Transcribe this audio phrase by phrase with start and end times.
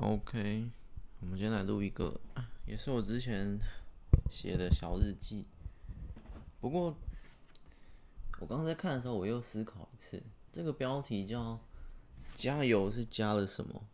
[0.00, 0.70] OK，
[1.20, 2.18] 我们今天来录一个，
[2.66, 3.58] 也是我之前
[4.30, 5.44] 写的小日记。
[6.62, 6.96] 不过
[8.40, 11.60] 我刚才看的时候，我又思考一次，这个标题叫
[12.34, 13.84] “加油”是加了什么？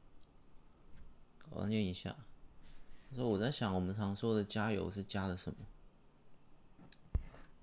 [1.50, 2.14] 我念一下。
[3.12, 5.58] 说我在想，我们常说的“加油”是加了什么？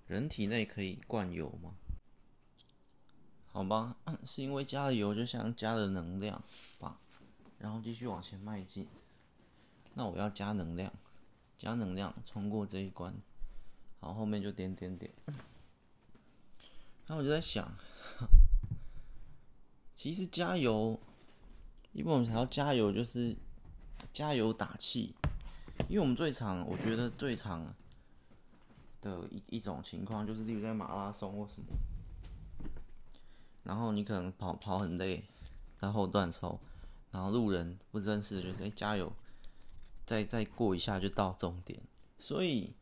[0.08, 1.74] 人体内可以灌油吗？
[3.54, 3.96] 好吧，
[4.26, 6.44] 是因为加了油，就像加了能量
[6.78, 7.00] 吧。
[7.58, 8.88] 然后继续往前迈进。
[9.94, 10.92] 那我要加能量，
[11.58, 13.14] 加能量冲过这一关。
[14.02, 15.10] 好，后面就点点点。
[17.08, 17.72] 然后我就在想，
[19.96, 21.00] 其实加油，
[21.94, 23.36] 因为我们想要加油，就是
[24.12, 25.16] 加油打气。
[25.88, 27.74] 因为我们最常，我觉得最常
[29.02, 31.68] 的一一种情况，就是例如在马拉松或什么，
[33.64, 35.24] 然后你可能跑跑很累，
[35.80, 36.60] 在后段时候。
[37.16, 39.10] 然后路人不认识，就是哎，加油，
[40.06, 41.80] 再再过一下就到终点。
[42.18, 42.74] 所以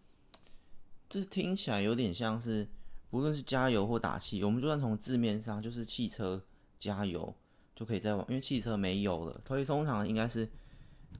[1.07, 2.67] 这听起来有点像是，
[3.11, 6.43] 不论是加油或打气，我们就算从字面上就是汽车
[6.79, 7.35] 加油
[7.75, 10.49] 就可以再往，因为汽车没油了，所以通常应该是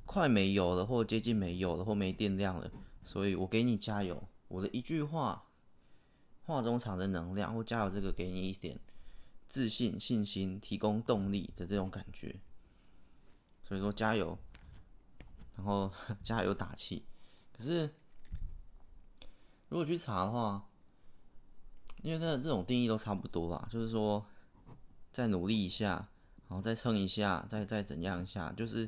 [0.08, 2.72] 快没油了，或接近没油了，或没电量了。
[3.06, 5.44] 所以我给你加油，我的一句话，
[6.42, 8.80] 话中藏着能量，或加油这个给你一点
[9.48, 12.36] 自信、信心，提供动力的这种感觉。
[13.74, 14.38] 所以说加油，
[15.56, 15.92] 然后
[16.24, 17.04] 加油打气。
[17.58, 17.92] 可是
[19.68, 20.64] 如果去查的话，
[22.04, 24.24] 因为那这种定义都差不多啦，就是说
[25.12, 26.08] 再努力一下，
[26.48, 28.88] 然后再撑一下，再再怎样一下，就是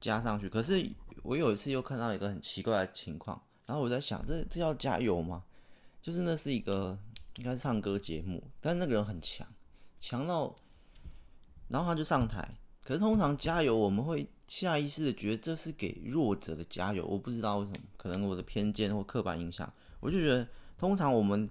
[0.00, 0.48] 加上去。
[0.48, 0.84] 可是
[1.22, 5.44] 我有一次又看到一个很奇怪的情况，然后我在想，这这叫加油吗？
[6.00, 6.98] 就是那是一个
[7.36, 9.46] 应该是唱歌节目，但是那个人很强，
[10.00, 10.56] 强到，
[11.68, 12.56] 然后他就上台。
[12.84, 17.06] 可是通常加油，我们会下意识的觉得这是给弱者的加油。
[17.06, 21.48] 我不知道为什么，可能我的偏见或刻板印象，我就觉得通常我们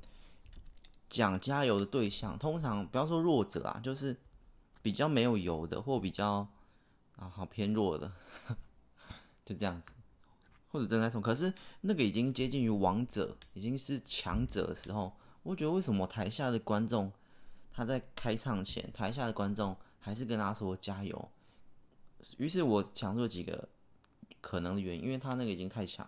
[1.10, 4.18] 讲加油的对象，通常不要说弱者啊，就是
[4.82, 6.46] 比较没有油的，或比较
[7.16, 8.12] 啊好偏弱的，
[9.46, 9.94] 就这样子，
[10.70, 11.22] 或者正在冲。
[11.22, 15.14] 可是那个已经接近于王者，已经是强者的时候，
[15.44, 17.10] 我觉得为什么台下的观众
[17.74, 19.74] 他在开唱前，台下的观众。
[20.02, 21.30] 还是跟他说加油。
[22.38, 23.70] 于是我想出几个
[24.42, 26.08] 可能的原因，因为他那个已经太强，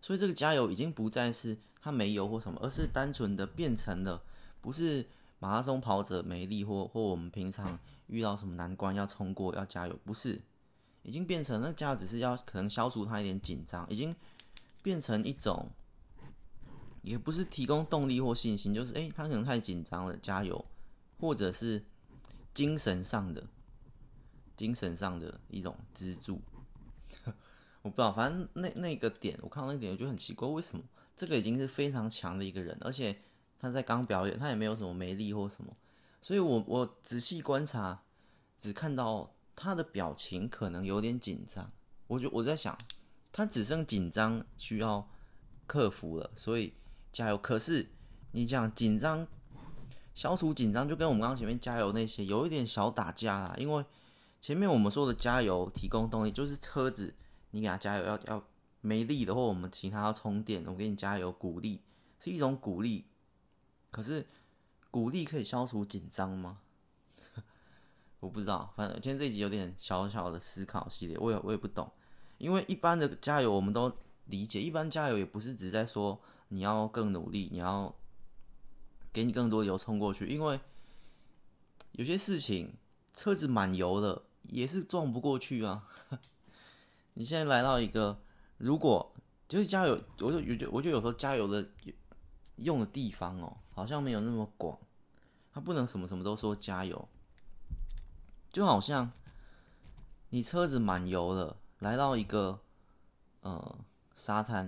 [0.00, 4.20] 所以这个加油已经不再是他没油或什么，而是单纯的变成了
[4.60, 5.06] 不是
[5.38, 7.78] 马拉松跑者没力或或我们平常
[8.08, 10.40] 遇到什么难关要冲过要加油，不是，
[11.04, 14.12] 已经变成那加油只是要可能消除他一点紧张，已经
[14.82, 15.70] 变成一种，
[17.02, 20.64] 也不是提供动力或信心，就是诶，他可能太紧张了，加油，
[21.20, 21.84] 或者是。
[22.54, 23.46] 精神上的，
[24.56, 26.40] 精神上的一种支柱，
[27.82, 30.84] 我不知道，反正那那个点，我看到那个点，我觉得很奇怪，为什么
[31.16, 33.18] 这个已经是非常强的一个人，而且
[33.58, 35.74] 他在刚表演，他也没有什么没力或什么，
[36.20, 38.02] 所以我我仔细观察，
[38.58, 41.72] 只看到他的表情可能有点紧张，
[42.06, 42.76] 我就我在想，
[43.32, 45.08] 他只剩紧张需要
[45.66, 46.74] 克服了，所以
[47.10, 47.38] 加油。
[47.38, 47.88] 可是
[48.32, 49.26] 你讲紧张。
[50.14, 53.54] 消除紧张，就跟我们刚刚前面加油那些有一点小打架啦。
[53.58, 53.84] 因为
[54.40, 57.14] 前面我们说的加油提供动力，就是车子
[57.52, 58.44] 你给它加油要要
[58.80, 61.80] 没力的，或我们其他要充电，我给你加油鼓励
[62.20, 63.06] 是一种鼓励。
[63.90, 64.26] 可是
[64.90, 66.58] 鼓励可以消除紧张吗？
[68.20, 71.90] 我不知道，反正今天这一集有点小小的思考系列，我也我也不懂。
[72.38, 73.90] 因为一般的加油我们都
[74.26, 77.94] 理解，一般加油也不是只在说你要更努力，你要。
[79.12, 80.58] 给你更多油冲过去，因为
[81.92, 82.74] 有些事情
[83.14, 85.86] 车子满油了也是撞不过去啊。
[87.14, 88.18] 你现在来到一个，
[88.56, 89.14] 如果
[89.46, 91.68] 就是加油，我就有就我就有时候加油的
[92.56, 94.78] 用的地方哦，好像没有那么广，
[95.52, 97.06] 他不能什么什么都说加油，
[98.50, 99.12] 就好像
[100.30, 102.58] 你车子满油了，来到一个
[103.42, 103.78] 呃
[104.14, 104.64] 沙滩，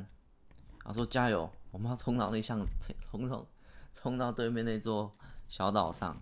[0.84, 2.62] 然后说加油，我们要冲到那项
[3.10, 3.46] 冲冲。
[3.94, 5.16] 冲到对面那座
[5.48, 6.20] 小岛上，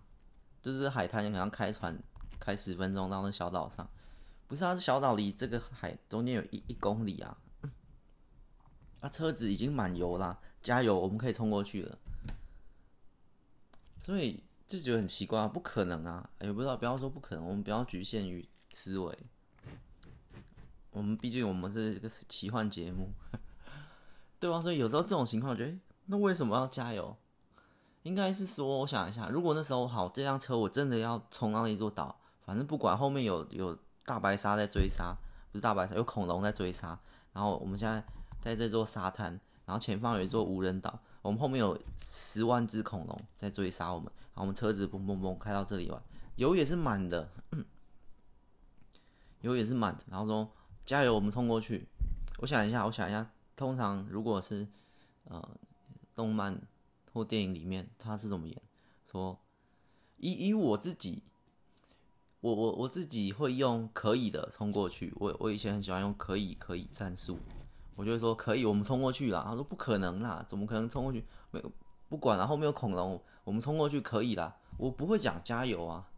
[0.60, 1.98] 就是海滩，你好像开船
[2.38, 3.88] 开十分钟到那小岛上，
[4.46, 7.38] 不是啊，是小岛离这个海中间有一一公里啊，
[9.00, 11.98] 啊，车子已经满油啦，加油，我们可以冲过去了，
[14.00, 19.18] 所以就觉得很奇怪啊，不可能啊，也不知道，不要说不可能，我们不要局限于思维，
[20.90, 23.08] 我们毕竟我们是一个奇幻节目，
[24.38, 24.60] 对吧？
[24.60, 25.76] 所以有时候这种情况，我觉得，
[26.06, 27.16] 那为什么要加油？
[28.02, 35.16] 应该是说，我想一下，如果那时候好，这辆车我真的要冲到那座岛，反正不管后面有有大白鲨在追杀，
[35.50, 36.98] 不是大白鲨，有恐龙在追杀。
[37.32, 38.04] 然后我们现在
[38.40, 44.10] 在这座沙滩，然后前方有一座无人岛，我们后面有十万只恐龙在追杀我们。
[44.34, 46.02] 然后我们车子嘣嘣嘣开到这里玩，
[46.36, 47.28] 油也是满的，
[49.42, 50.02] 油也是满的。
[50.08, 50.50] 然后说
[50.84, 51.86] 加油，我们冲过去。
[52.38, 54.66] 我想一下，我想一下，通常如果是
[55.24, 55.48] 呃
[56.14, 56.60] 动漫
[57.12, 58.62] 或电影里面，他是怎么演？
[59.04, 59.38] 说
[60.18, 61.22] 以以我自己。
[62.40, 65.14] 我我我自己会用可以的冲过去。
[65.20, 67.38] 我我以前很喜欢用可以可以战术，
[67.94, 69.44] 我就会说可以，我们冲过去啦。
[69.46, 71.24] 他说不可能啦，怎么可能冲过去？
[71.52, 71.70] 没有
[72.08, 74.56] 不管了，后面有恐龙，我们冲过去可以啦。
[74.76, 76.10] 我不会讲加油啊。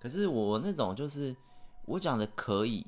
[0.00, 1.36] 可是我那种就是
[1.84, 2.84] 我讲的可以，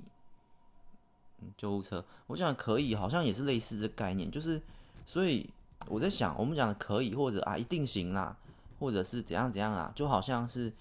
[1.56, 4.60] 救护车，我讲可以，好像也是类似的概念，就是
[5.04, 5.48] 所以
[5.88, 8.36] 我在想，我们讲的可以或者啊一定行啦，
[8.78, 10.72] 或者是怎样怎样啊，就好像是。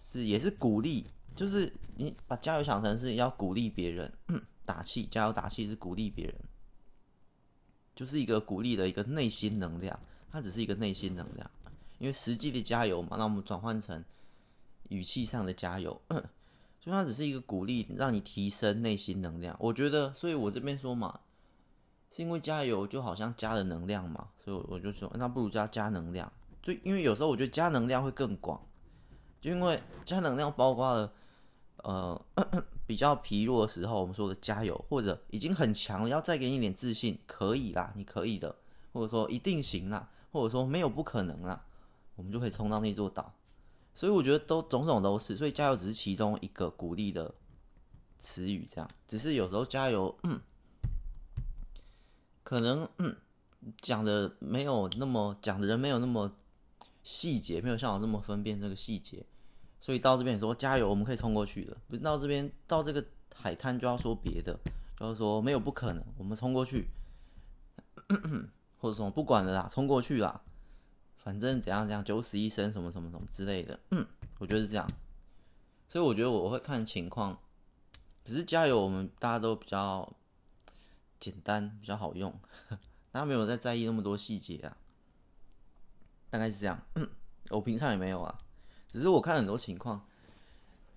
[0.00, 1.04] 是，也是鼓励，
[1.34, 4.10] 就是你把加油想成是要鼓励别人，
[4.64, 6.34] 打气，加油打气是鼓励别人，
[7.96, 9.98] 就是一个鼓励的一个内心能量，
[10.30, 11.50] 它只是一个内心能量，
[11.98, 14.02] 因为实际的加油嘛，那我们转换成
[14.88, 19.54] 语气上的加油， 所以它只是一个鼓励，让你提升内心能量。
[19.58, 21.20] 我觉得，所以我这边说嘛，
[22.10, 26.32] 是因为加油就好像加了能量嘛，所以我就说，那不如加加能量，
[26.62, 28.60] 所以因为有时候我觉得加能量会更广。
[29.40, 31.12] 就因为加能量包括了，
[31.84, 32.26] 呃，
[32.88, 38.56] 比较疲弱的时候，我们说的加油，或者已经很强了，要再给你点自信，可以啦，你可以的，
[38.92, 41.64] 或者说一定行啦，或者说没有不可能啦，
[42.16, 43.32] 我们就可以冲到那座岛。
[43.94, 47.32] 所以我觉得都种种都是，所以加油只是其中一个鼓励的
[48.18, 48.90] 词语，这样。
[49.06, 50.40] 只是有时候加油，嗯，
[52.48, 52.88] 可能
[53.82, 56.32] 讲的没有那么讲的人没有那么。
[57.04, 59.24] 细节没有像我这么分辨这个细节，
[59.80, 61.74] 所以到这边说加油，我们可以冲过去的。
[61.88, 63.02] 不是到这边到这个
[63.34, 64.58] 海滩就要说别的，
[64.98, 66.86] 就是说没有不可能，我们冲过去，
[68.76, 70.42] 或者什么不管了啦，冲过去啦，
[71.16, 73.80] 反正怎样怎样九死一生什么什么什么之类的，
[74.38, 74.86] 我觉得是这样。
[75.88, 77.38] 所以我觉得我会看情况，
[78.22, 80.12] 可是加油我们大家都比较
[81.18, 82.32] 简单，比较好用，
[83.10, 84.76] 大家没有在在意那么多细节啊。
[86.30, 86.80] 大概是这样，
[87.50, 88.38] 我平常也没有啊，
[88.88, 90.06] 只是我看很多情况。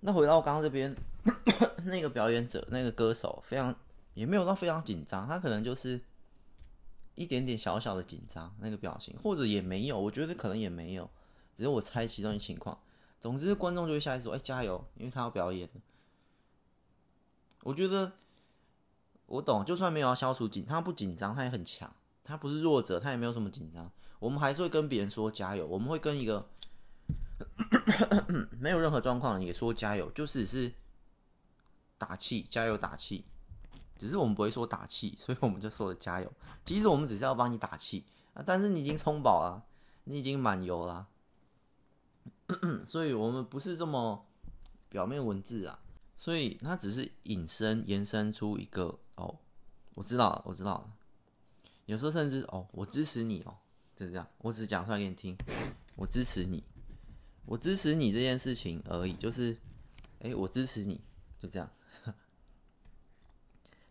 [0.01, 0.95] 那回到刚刚这边，
[1.85, 3.73] 那个表演者、那个歌手，非常
[4.13, 6.01] 也没有到非常紧张，他可能就是
[7.15, 11.09] 一点点小小的紧张那个表情，或者也没有，我觉得可能也没有，
[11.55, 12.77] 只是我猜其中的情况。
[13.19, 15.69] 总之，观众就会下意识说：“哎，加油！”因为他要表演。
[17.61, 18.11] 我觉得
[19.31, 21.89] 我懂，就算没有要消除紧，他不紧张，他也很强，
[22.21, 23.89] 他不是弱者，他也没有什么紧张。
[24.19, 26.45] 我们还是会跟别人说加油，我们会跟一个
[28.59, 30.73] 没有任何状况也说加油，就是是
[31.97, 33.23] 打气，加油打气。
[33.97, 36.29] 只是我们不会说打气，所以我们就说了加油。
[36.65, 39.63] 其实我们只是要帮你打气啊，但是你已经充饱了，
[40.03, 41.07] 你已经满油了，
[42.85, 44.25] 所以我们不是这么
[44.89, 45.79] 表面文字啊，
[46.21, 49.39] 所以它只是引申延伸出一个哦，
[49.95, 50.93] 我知道了，我知道了。
[51.87, 53.57] 有时候甚至哦，我支持你哦。
[53.95, 55.35] 就是这样，我只是讲出来给你听。
[55.95, 56.63] 我支持你，
[57.45, 59.13] 我支持你这件事情而已。
[59.13, 59.57] 就是，
[60.19, 61.01] 哎、我支持你，
[61.39, 61.67] 就这样。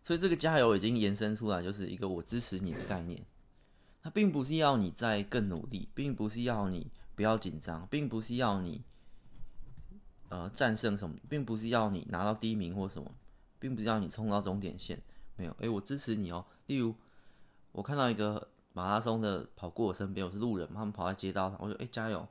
[0.01, 3.21] 所以这个加油已经延伸出来，就是一个我支持你的概念。
[4.01, 8.85] 它并不是要你再更努力，并不是要你不要紧张，并不是要你
[10.31, 13.11] 呃战胜什么，并不是要你拿到第一名或什么，
[13.59, 14.99] 并不是要你冲到终点线。
[15.35, 16.43] 没有，哎、欸，我支持你哦。
[16.65, 16.95] 例如，
[17.71, 18.47] 我看到一个。
[18.73, 22.25] 马拉松的跑过我身边，我是路人，他们跑在街道上，我说：“哎、欸，加油！”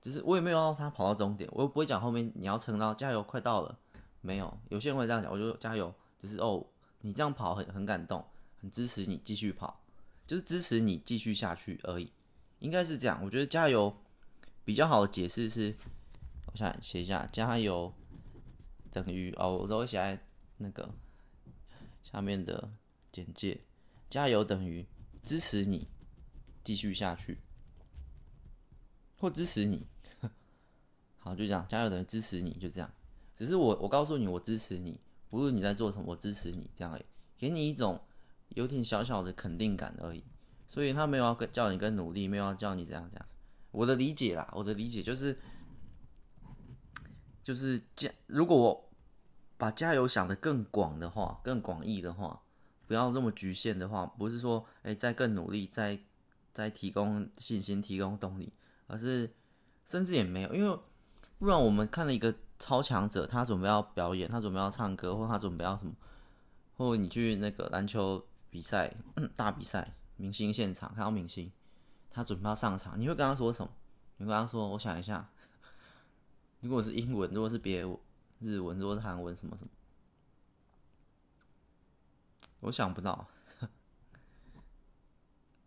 [0.00, 3.78] 只是我也没有让他跑到终点，我又不会讲后面你要撑到加油，快到了，
[4.22, 4.58] 没有。
[4.70, 6.64] 有些人会这样讲，我就加油，只是哦，
[7.02, 8.24] 你这样跑很很感动，
[8.62, 9.82] 很支持你继续跑，
[10.26, 12.10] 就是支持你继续下去而已，
[12.60, 13.20] 应该是这样。
[13.22, 13.94] 我觉得加油
[14.64, 15.76] 比较好的解释是，
[16.52, 17.92] 我想写一下，加油
[18.90, 20.24] 等于哦，我都会写在
[20.58, 20.94] 那个
[22.02, 22.70] 下面的
[23.10, 23.60] 简介，
[24.08, 24.86] 加油等于。
[25.24, 25.86] 支持你
[26.64, 27.38] 继续下去，
[29.20, 29.86] 或支持你，
[31.16, 32.92] 好，就这样，加油等于支持你，就这样。
[33.36, 37.04] 只是我，我告诉你，我支持你，不论你在做什么，我支持你，这样而已，
[37.38, 38.00] 给你一种
[38.48, 40.24] 有点小小的肯定感而已。
[40.66, 43.24] 所以他没有要叫你更努力，没有要叫你这样这样。
[43.70, 45.38] 我的理解啦，我的理解就是，
[47.42, 48.10] 就是加。
[48.26, 48.90] 如果我
[49.56, 52.42] 把加油想得更广的话，更广义的话。
[52.84, 55.98] 不要这么局限的话，不是说诶再更努力，再
[56.52, 58.52] 再提供信心、提供动力，
[58.86, 59.32] 而是
[59.86, 60.78] 甚至也没有，因为
[61.38, 65.92] 不然我们看了一个超强者，他准备要表演，他准备要唱歌，或他准备要什么，
[66.76, 68.94] 或你去那个篮球比赛、
[69.36, 71.50] 大比赛，明星现场看到明星，
[72.10, 73.72] 他准备要上场，你会跟他说什么？
[74.18, 75.30] 你跟他说：“我想一下，
[76.62, 77.82] 如果是英文，如果是别
[78.38, 79.70] 日文，如果是韩文，什么什么，
[82.60, 83.28] 我想不到。”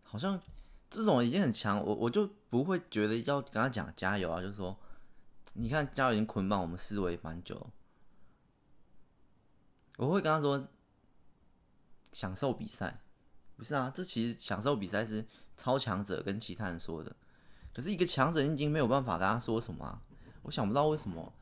[0.02, 0.40] 好像
[0.88, 4.76] 这种已经很强，我我就不会觉得要跟他讲加油啊，就是说，
[5.52, 7.70] 你看加油已经捆绑我们思维蛮久，
[9.98, 10.66] 我会跟他说，
[12.12, 13.02] 享受比赛，
[13.56, 15.26] 不是啊，这其实享受比赛是
[15.58, 17.14] 超强者跟其他人说的，
[17.74, 20.02] 可是一个强者已经没有办法跟他说什么啊，
[20.46, 21.32] 我想不到为什么，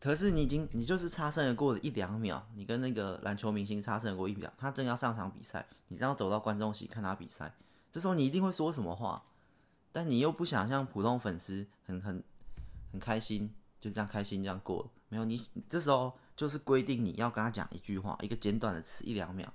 [0.00, 7.54] 可是你已经你就是擦身而过的一两秒，你跟那个篮球明星擦身而过一秒，他正要上场比赛，你这样走到观众席看他比赛。
[7.92, 9.22] 这时候你一定会说什么话，
[9.92, 12.24] 但你又不想像普通粉丝很很
[12.90, 14.90] 很开心，就这样开心这样过。
[15.10, 19.52] 没有你，这时候就是规定你要跟他讲一句话，一个简短的词，一两秒。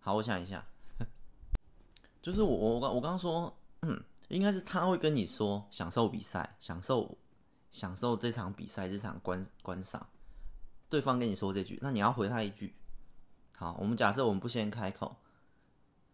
[0.00, 0.64] 好，我想一下，
[2.20, 7.16] 就是我我我刚刚说，嗯，应该是他会跟你说享受比赛，享受
[7.70, 10.08] 享受这场比赛，这场观观赏。
[10.88, 12.74] 对方跟你说这句，那你要回他一句。
[13.54, 15.16] 好，我们假设我们不先开口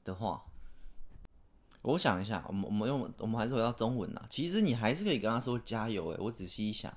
[0.05, 0.45] 的话。
[1.83, 4.27] 我想一下，我们我们用我们还是回到中文啦。
[4.29, 6.93] 其实你还是可以跟他说加油诶，我仔细一想，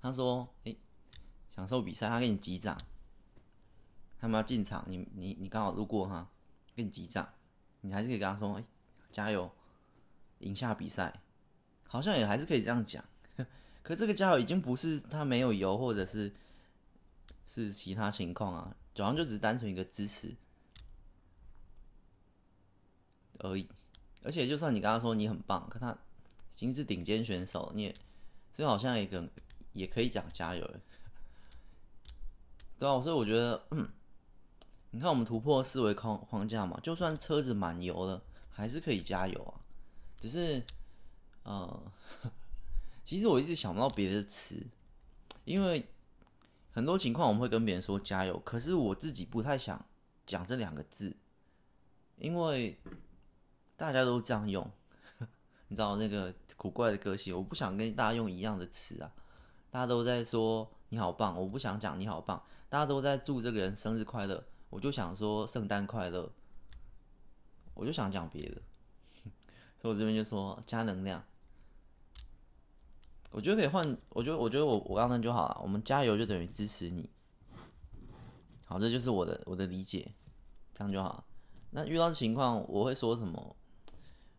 [0.00, 0.74] 他说诶，
[1.50, 2.74] 享受比赛，他给你击掌，
[4.18, 6.30] 他们要进场，你你你刚好路过哈，
[6.74, 7.28] 给你击掌，
[7.82, 8.64] 你还是可以跟他说诶，
[9.12, 9.52] 加油，
[10.38, 11.20] 赢下比赛，
[11.86, 13.04] 好像也还是可以这样讲。
[13.82, 16.32] 可这个加油已经不是他没有油，或者是
[17.46, 20.34] 是其他情况啊，好像就只是单纯一个支持
[23.38, 23.68] 而已。
[24.24, 27.94] 而且，就算你跟他说你很棒，可他已经是顶尖选手，你也
[28.52, 29.28] 所以好像一个
[29.72, 30.64] 也可以讲加油，
[32.78, 33.88] 对啊，所以我觉得，嗯，
[34.92, 39.58] 你看我们突破思维框框架嘛，就算车子满油了，还是可以加油啊。
[40.20, 40.62] 只是，
[41.42, 41.92] 呃，
[43.12, 44.66] 其实我一直想不到别的词，
[45.44, 45.86] 因为
[46.70, 49.84] 很多情况我们会跟别人说加油，可是我自己不太想
[50.24, 51.14] 讲这两个字，
[52.16, 52.78] 因为。
[53.76, 54.70] 大家都这样用，
[55.68, 59.12] 你知道那个古怪的个性，我不想跟大家用一样的词啊。
[59.70, 62.42] 大家都在说你好棒，我不想讲你好棒。
[62.70, 66.32] 大家都在祝这个人生日快乐，我就想说圣诞快乐。
[67.74, 68.62] 我就想讲别的，
[69.76, 71.22] 所以我这边就说加能量。
[73.32, 75.60] 我觉得可以换，我觉得我觉得我我刚刚就好了。
[75.62, 77.10] 我们加油就等于支持你。
[78.64, 80.14] 好，这就是我的我的理解，
[80.72, 81.24] 这样就好。
[81.70, 83.56] 那遇到情况我会说什么？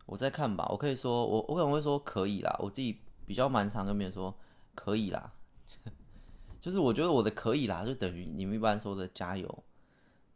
[0.06, 2.54] 我再看吧，我可以说，我我可能会说可以啦。
[2.60, 4.32] 我自己比较蛮常跟别人说
[4.74, 5.32] 可以啦，
[6.60, 9.64] 就是我觉得我的可以啦，就等于你们一般说的加油，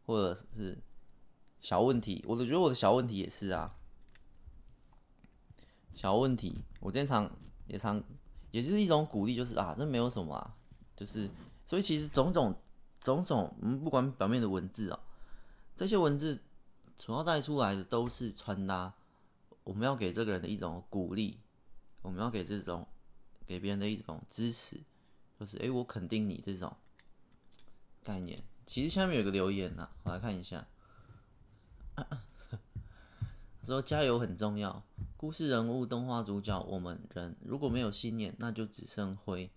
[0.06, 0.78] 或者是
[1.60, 2.24] 小问题。
[2.26, 3.76] 我都觉得我的小问题也是啊，
[5.94, 6.64] 小问题。
[6.80, 7.30] 我经常
[7.66, 8.02] 也常，
[8.50, 10.54] 也是一种鼓励，就是啊，这没有什么啊，
[10.96, 11.28] 就是
[11.66, 12.54] 所以其实种种
[13.00, 15.00] 种种，嗯，不管表面的文字哦，
[15.76, 16.40] 这些文字
[16.96, 18.94] 主要带出来的都是穿搭。
[19.64, 21.38] 我们要给这个人的一种鼓励，
[22.00, 22.88] 我们要给这种
[23.46, 24.80] 给别人的一种支持，
[25.38, 26.74] 就是哎，我肯定你这种
[28.02, 28.42] 概念。
[28.64, 30.66] 其实下面有个留言呐、我来看一下，
[33.68, 34.82] 说加油很重要。
[35.18, 39.50] 故事人物、动画主角，我们人如果没有信念，那就只剩灰。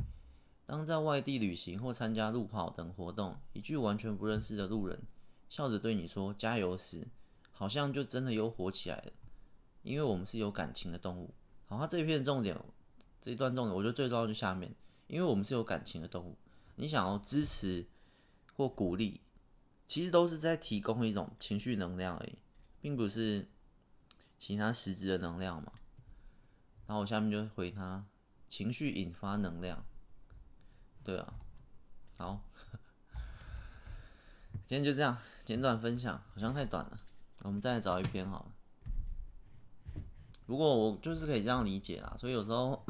[0.65, 5.01] 当在外地旅行或参加路跑等活动，一句完全不认识的路人
[5.47, 7.07] 笑着对你说加油时，
[7.51, 9.13] 好像就真的又火起来了。
[9.81, 11.33] 因为我们是有感情的动物，
[11.65, 12.59] 好，它这一片重点，
[13.21, 14.75] 这一段重点，我觉得最重要就下面，
[15.07, 16.35] 因为我们是有感情的动物，
[16.75, 17.87] 你想要支持
[18.57, 19.21] 或鼓励，
[19.87, 22.33] 其实都是在提供一种情绪能量而已，
[22.81, 23.47] 并不是
[24.41, 25.71] 其他实质的能量嘛。
[26.87, 28.03] 然后我下面就回他，
[28.49, 29.85] 情绪引发能量，
[31.03, 31.35] 对啊，
[32.17, 32.41] 好，
[34.65, 36.99] 今天就这样简短分享，好像太短了，
[37.43, 40.03] 我们再来找一篇好了。
[40.47, 42.83] 不过我就是可以这样理解啦，所以有时候，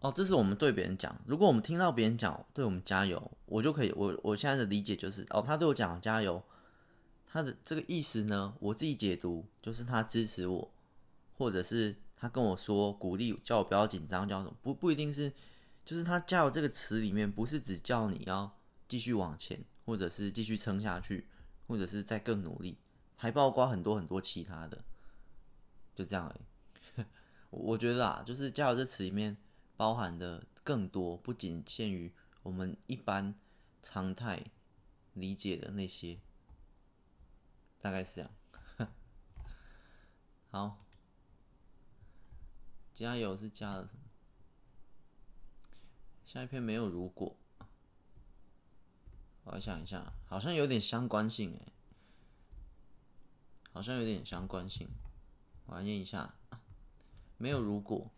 [0.00, 1.16] 哦，这是我们对别人讲。
[1.24, 6.44] 如果我们听到别人讲对我们加油，我就可以，我我现在的理解就是，哦，他对我讲加油，
[7.32, 10.70] 他的这个意思呢，我自己解读就是他支持我，
[11.32, 14.54] 或者是他跟我说鼓励，叫我不要紧张，叫什么？
[14.60, 15.32] 不不一定是，
[15.82, 21.26] 就是他加油这个词里面不是只叫你要继续往前，或者是继续撑下去，
[21.66, 22.76] 或者是再更努力，
[23.16, 24.84] 还包括很多很多其他的。
[25.94, 26.36] 就这样而
[27.00, 27.04] 已。
[27.48, 29.34] 我觉得啊，就是“加油”这词里面
[29.78, 32.12] 包含的更多，不仅限于
[32.42, 33.34] 我们一般
[33.80, 34.44] 常态
[35.14, 36.18] 理解的那些，
[37.82, 38.30] 大概是这样。
[40.50, 40.78] 好，
[42.94, 44.02] 加油是加了什么？
[46.24, 47.36] 下一篇没有如果，
[49.44, 51.72] 我想一下，好像有点相关性哎，
[53.72, 54.88] 好像有点相关性，
[55.66, 56.34] 我来念一下，
[57.36, 58.10] 没有如果。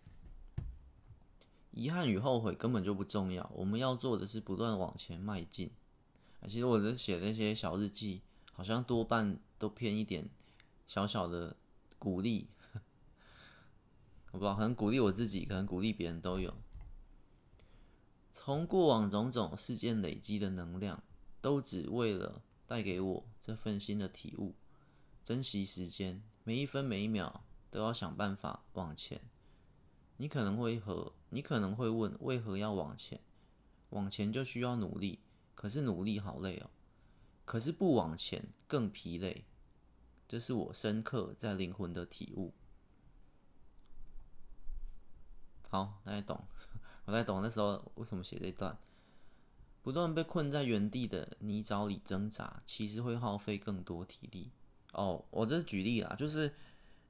[1.70, 5.72] 遗憾与后悔根本就不重要，我们要做的是不断往前迈进。
[6.46, 8.22] 其实我这写那些小日记，
[8.54, 10.30] 好像多半都偏一点
[10.86, 11.56] 小小的
[11.98, 12.48] 鼓励，
[14.32, 16.54] 我不知道，可能鼓励我自己，可能鼓励别人都有。
[18.32, 21.02] 从过往种种事件累积的能量，
[21.40, 24.54] 都只为了带给我这份新的体悟。
[25.24, 29.20] 珍惜时间，每一分每一秒都要想办法往前。
[30.16, 33.20] 你可能会和你可能会问，为何要往前？
[33.90, 35.20] 往前就需要努力，
[35.54, 36.70] 可是努力好累哦。
[37.44, 39.44] 可是不往前更疲累，
[40.26, 42.52] 这是我深刻在灵魂的体悟。
[45.68, 46.44] 好，大家懂，
[47.04, 48.78] 我大概懂那时候为什么写这段。
[49.82, 54.50] 不断被困在原地的泥沼里挣扎，其实会耗费更多体力。
[54.92, 56.54] 哦，我这是举例啦，就是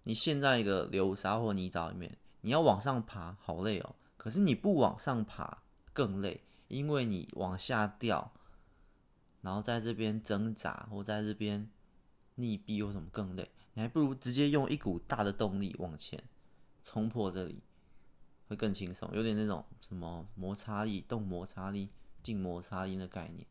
[0.03, 2.19] 你陷在一个流沙或泥沼里面。
[2.41, 3.95] 你要往上爬，好累哦。
[4.17, 5.62] 可是你不往上爬
[5.93, 8.33] 更累，因为你往下掉，
[9.45, 11.69] 然后在这边挣扎或在这边
[12.39, 13.51] 溺毙或什么更累。
[13.75, 16.25] 你还不如直接用一股大的动力往前
[16.83, 17.61] 冲破这里，
[18.49, 19.11] 会更轻松。
[19.13, 21.91] 有点那种什么摩擦力、动摩擦力、
[22.23, 23.47] 静摩擦力的概念。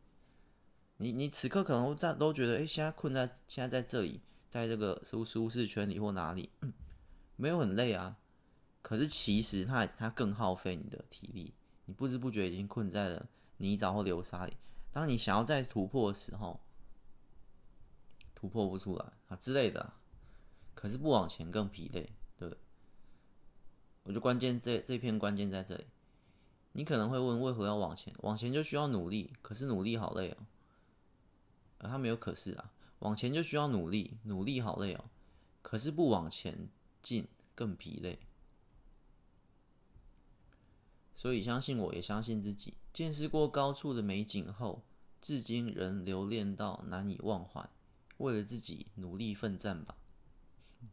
[0.98, 6.50] 你你此刻可能在都觉得，哎，现在困在现在在这里，在这个舒舒适圈里或哪里，
[7.36, 8.18] 没有很累啊。
[8.82, 11.54] 可是其实它它更耗费你的体力，
[11.86, 14.54] 你不知不觉已经困在了泥沼或流沙里。
[14.94, 16.62] 当你想要再突破的时候，
[18.34, 19.94] 突破不出来啊之类的。
[20.76, 22.58] 可是不往前更疲累，对不对？
[24.04, 25.86] 我就关键这这篇关键在这里。
[26.74, 28.14] 你可能会问，为何要往前？
[28.20, 30.38] 往前就需要努力，可是努力好累哦。
[31.80, 35.06] 他没有可是啊，往前就需要努力，努力好累哦。
[35.62, 36.68] 可是不往前
[37.02, 38.20] 进更疲累。
[41.16, 42.74] 所以，相信我，也相信自己。
[42.94, 44.84] 见识过高处的美景后，
[45.20, 47.68] 至今仍留恋到难以忘怀。
[48.18, 49.98] 为了自己努力奋战吧。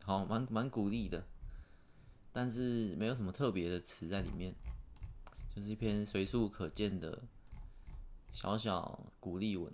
[0.03, 1.27] 好，蛮蛮鼓励的，
[2.33, 4.55] 但是没有什么特别的词在里面，
[5.55, 7.23] 就是一篇随处可见的
[8.33, 9.71] 小小鼓励文。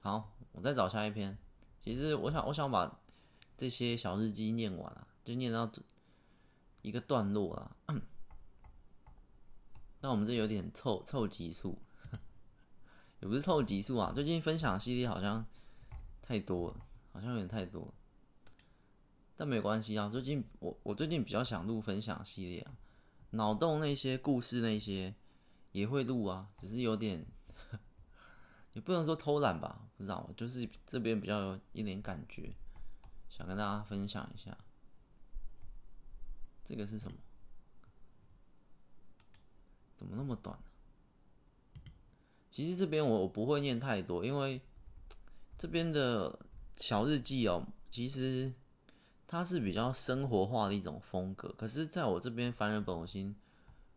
[0.00, 1.36] 好，我再找下一篇。
[1.82, 3.00] 其实，我想，我想把
[3.56, 5.68] 这些小日记念完了，就念到
[6.82, 7.76] 一个段落了。
[10.00, 11.78] 那我们这有点凑凑集数，
[13.20, 14.12] 也不是凑集数啊。
[14.14, 15.44] 最近分享系列好像
[16.22, 17.92] 太多了，好像有点太多，
[19.36, 20.08] 但没关系啊。
[20.08, 22.76] 最近我我最近比较想录分享系列啊，
[23.30, 25.14] 脑洞那些故事那些
[25.72, 27.26] 也会录啊，只是有点
[28.74, 32.54] 也不能说偷懒吧，不知道，就是这边比较有一点感觉，
[33.28, 34.56] 想跟大家分享一下。
[36.62, 37.16] 这个是什么？
[39.96, 40.58] 怎么那么短？
[42.50, 44.60] 其实这边我我不会念太多，因为
[45.58, 46.38] 这边的
[46.76, 48.52] 小日记哦，其实
[49.26, 51.54] 它是比较生活化的一种风格。
[51.58, 53.36] 可是在我这边凡人本我心，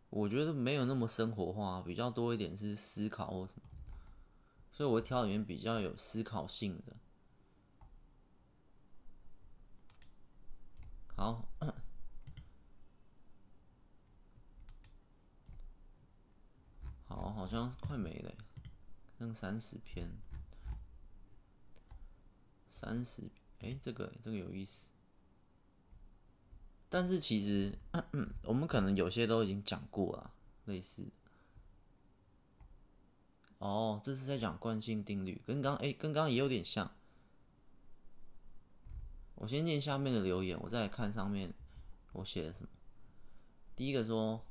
[0.09, 3.61] 我觉得没有那么生活化，比较多一点是思考或什么，
[4.71, 6.95] 所以我会挑里面比较有思考性的。
[11.15, 11.45] 好。
[17.09, 18.31] 好，好像快没了，
[19.17, 20.07] 剩三十篇，
[22.69, 23.23] 三十，
[23.61, 24.91] 哎，这个这个有意思。
[26.87, 27.77] 但是其实，
[28.45, 30.31] 我们可能有些都已经讲过了，
[30.65, 31.07] 类似。
[33.57, 36.91] 哦，这是在讲惯性定律，跟刚哎，跟刚也有点像。
[39.33, 41.53] 我先念下面的留言，我再来看上面
[42.13, 42.69] 我写的什么。
[43.75, 44.45] 第一个说，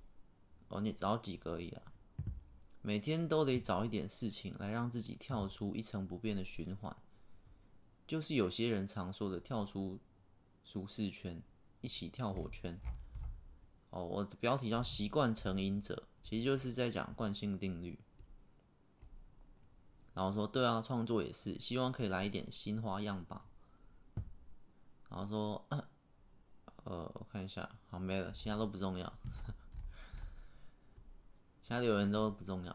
[0.69, 1.83] 哦，你找几个而已啊。
[2.83, 6.97] 每天都得找一点事情来让自己跳出一成不变的循环，
[8.07, 9.99] 就是有些人常说的跳出
[10.65, 11.43] 舒适圈，
[11.81, 12.79] 一起跳火圈。
[13.91, 17.99] 哦，我的标题叫“习惯成瘾者”，其实就是在讲惯性定律。
[20.15, 23.47] 然后说，对啊，创作也是，希望可以来一点新花样吧。
[25.09, 25.67] 然后说，
[26.85, 29.11] 呃，我看一下，好，没了，其他都不重要。
[31.69, 32.75] 其他留言都不重要。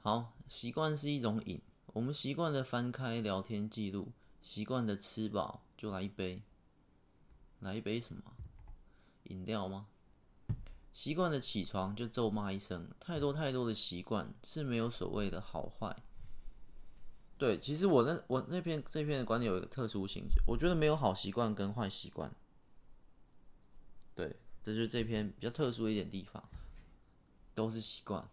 [0.00, 1.60] 好，习惯是一种瘾，
[1.92, 4.10] 我们习惯的翻开聊天记录，
[4.42, 6.42] 习惯的吃饱就来一杯，
[7.60, 8.24] 来一杯什么？
[9.26, 9.86] 饮料吗？
[10.92, 15.96] 习惯的起床就咒骂一声，太多太多的习惯是没有所谓的好坏。
[17.38, 22.34] 对，其实我那我那篇这篇的观点有一个特殊性，我觉得没有好习惯跟坏习惯。
[24.16, 26.42] 对，这就是这篇比较特殊一点地方，
[27.58, 28.28] 都是习惯。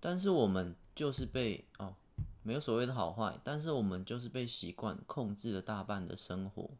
[0.00, 1.94] 但是我们就是被哦，
[2.42, 6.70] 没有所谓的好坏，但是我们就是被习惯控制了大半的生活。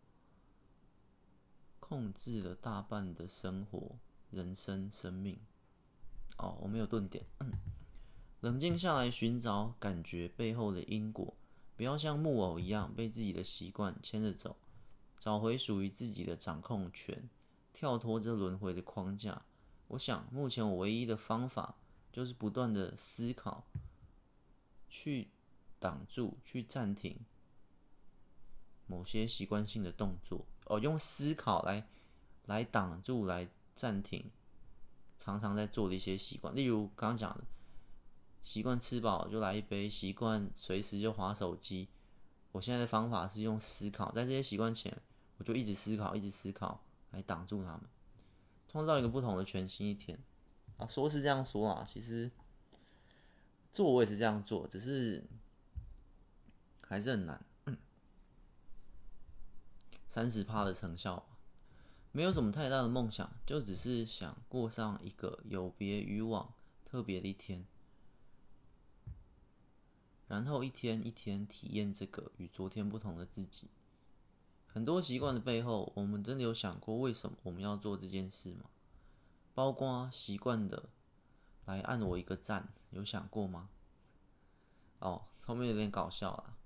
[1.78, 3.98] 控制了大半的生活、
[4.30, 5.38] 人生、生命。
[6.38, 7.26] 哦，我没有顿点。
[8.40, 11.34] 冷静下来，寻找感觉背后的因果，
[11.76, 14.56] 不要像木偶一样被自己的习惯牵着走，
[15.18, 17.28] 找回属于自己的掌控权，
[17.74, 19.42] 跳脱这轮回的框架。
[19.88, 21.74] 我想，目前我唯一的方法
[22.12, 23.64] 就是不断的思考，
[24.88, 25.28] 去
[25.78, 27.18] 挡住、去暂停
[28.86, 30.46] 某些习惯性的动作。
[30.66, 31.86] 哦，用思考来
[32.44, 34.30] 来挡住、来暂停，
[35.18, 37.44] 常常在做的一些习惯，例如刚刚讲的，
[38.42, 41.88] 习惯吃饱就来一杯，习惯随时就划手机。
[42.52, 45.00] 我现在的方法是用思考，在这些习惯前，
[45.38, 47.82] 我就一直思考，一直思考，来挡住他们，
[48.68, 50.18] 创造一个不同的全新一天。
[50.76, 52.30] 啊，说是这样说啊，其实
[53.72, 55.24] 做我也是这样做，只是
[56.82, 57.44] 还是很难。
[60.08, 61.28] 三十趴的成效，
[62.12, 66.54] 没有什么太大的梦想，就只是想过上一个有别于往
[66.84, 67.66] 特别的一天，
[70.26, 73.68] 然后一天一天体验这个与昨天不同的自己。
[74.78, 78.66] 很多习惯的背后，我们真的有想过为什么我们要做这件事吗？
[79.52, 80.90] 包括习惯的
[81.64, 83.70] 来按我一个赞，有想过吗？
[85.00, 86.56] 哦，后面有点搞笑了，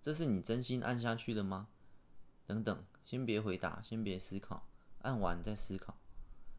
[0.00, 1.68] 这是你真心按下去的吗？
[2.46, 4.66] 等等，先别回答，先别思考，
[5.02, 5.98] 按完再思考，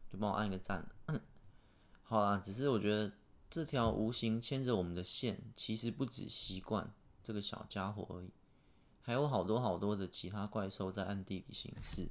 [0.08, 1.20] 就帮我按一个赞了。
[2.04, 3.12] 好啦，只是我觉得
[3.50, 8.30] 这条无形牵着我们的线，其实不止习惯这个小家伙而已，
[9.02, 12.08] 还有好多好多的其他怪兽在暗地里行事。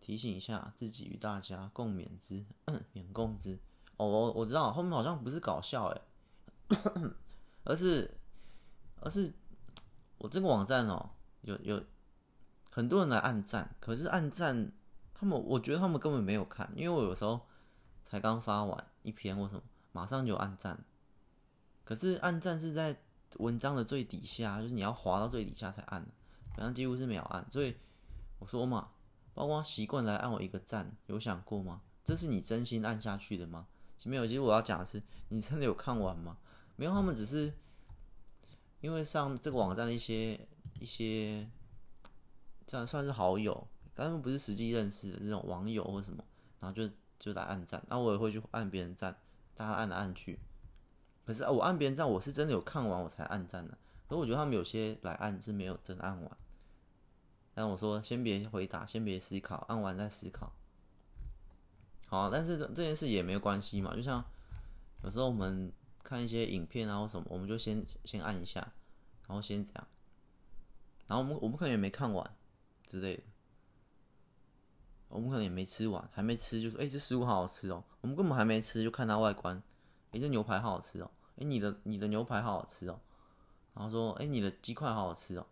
[0.00, 2.44] 提醒一下自己与大家共勉之，
[2.92, 3.58] 免共之。
[3.96, 6.02] 哦，我我知道后面好像不是搞笑诶，
[7.64, 8.18] 而是
[9.00, 9.32] 而是
[10.18, 11.10] 我这个网站哦，
[11.42, 11.82] 有有。
[12.70, 14.70] 很多人来暗赞，可是暗赞，
[15.12, 17.40] 他们我觉得他们根本没有看，因为我有时候
[18.04, 20.84] 才刚发完一篇或什么，马上就暗赞。
[21.82, 23.02] 可是暗赞是在
[23.36, 26.04] 文章的最底下，就是你要滑到最底下才按，
[26.56, 27.44] 好像几乎是没有按。
[27.50, 27.76] 所以
[28.38, 28.90] 我说嘛，
[29.34, 31.82] 包括习惯来按我一个赞，有想过吗？
[32.04, 33.66] 这是你真心按下去的吗？
[34.04, 36.38] 没有，其实我要讲的是，你真的有看完吗？
[36.76, 37.52] 没有，他们只是
[38.80, 40.48] 因为上这个网站的一些
[40.80, 41.48] 一些。
[42.70, 46.22] 这样算是好友，但是不是实际认识的这种网友或什么，
[46.60, 46.86] 然后就
[47.18, 49.16] 就来按赞，那我也会去按别人赞，
[49.54, 50.38] 大家按来按去。
[51.28, 53.76] 可是我按别人赞，我是真的有看完我才按赞的。
[54.08, 56.36] 可是我觉得他们有些来按是没有真按完。
[57.52, 60.50] 但我说先别回答，先别思考，按完再思考。
[62.06, 64.24] 好，但是这件事也没有关系嘛，就像
[65.04, 65.70] 有时候我们
[66.02, 68.60] 看一些影片啊或什么，我们就先先按一下，
[69.26, 69.86] 然后先这样，
[71.08, 72.34] 然后我们我们可能也没看完。
[72.86, 73.22] 之类的，
[75.08, 79.62] 我们可能也没吃完，还没吃就说：“哎、这食物好好吃哦。”我们根本还没吃，就看它外观，
[80.12, 81.10] 哎、这牛排好好吃哦，
[81.40, 83.00] 哎、你的你的牛排好好吃哦，
[83.74, 85.46] 然后说：“哎、你的鸡块好好吃哦。”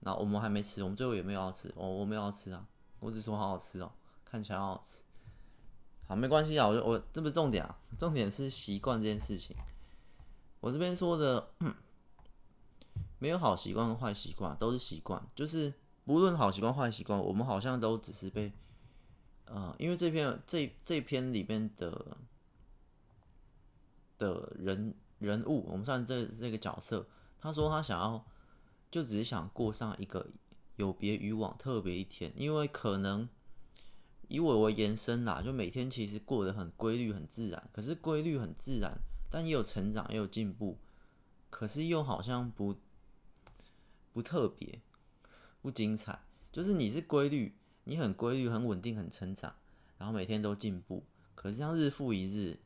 [0.00, 2.66] 然后我们还没吃，我们最后也没有要吃，我我没有要吃啊，
[3.00, 3.92] 我只说好好吃哦，
[4.24, 5.02] 看起来好好吃。
[6.08, 9.56] 好，没关系啊，我我这不是重点啊，重点是习惯这件事情。
[10.60, 11.48] 我这边说的。
[13.18, 15.24] 没有好习惯和坏习惯，都是习惯。
[15.32, 15.72] 就是
[16.04, 18.52] 不论好习惯坏习惯，我们好像都只是被，
[19.44, 22.16] 呃，因为这篇这这篇里面的
[24.22, 27.06] 的人人物，我们算这这个角色，
[27.40, 28.24] 他说他想要，
[28.90, 30.26] 就只是想过上一个
[30.76, 33.28] 有别于往特别一天，因为可能
[34.28, 38.98] 以我为延伸啦，就每天其实过得很规律很自然，可是规律很自然，
[39.30, 40.78] 但也有成长也有进步，
[41.50, 42.76] 可是又好像不。
[44.14, 44.82] 不特别，
[45.62, 46.20] 不精彩，
[46.52, 49.54] 就是你是规律，你很规律，很稳定，很成长，
[49.96, 51.02] 然后每天都进步。
[51.34, 52.60] 可是像日复一日，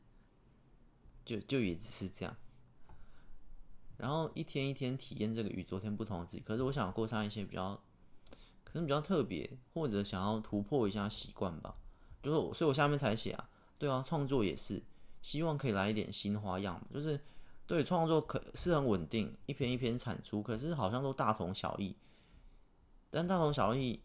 [1.27, 2.35] 就就也只是这样。
[3.97, 6.39] 然后一天一天体验这个与昨天不同的自己。
[6.39, 7.75] 可是我想过上一些比较，
[8.63, 11.75] 可能比较特别，或者想要突破一下习惯吧。
[12.23, 14.81] 就是，所以我下面才写啊，对啊，创作也是
[15.21, 17.19] 希望可以来一点新花样，就是
[17.65, 21.95] 对创作可是很稳定，一篇一篇产出，可是好像都大同小异，
[23.09, 23.99] 但大同小异，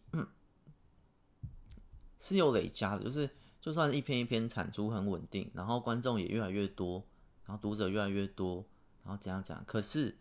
[2.19, 3.29] 是有累加的，就是
[3.61, 7.05] 就算一篇一篇产出很稳定，然后观众也越来越多，
[7.45, 8.65] 然后读者越来越多，
[9.03, 10.17] 然后怎样讲，可是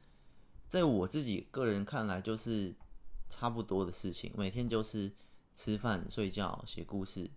[0.66, 2.74] 在我自己个人看来，就是
[3.28, 5.12] 差不多的事情，每天就是
[5.54, 7.30] 吃饭、睡觉、写故事。